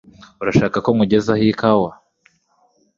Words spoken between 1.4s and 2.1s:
ikawa?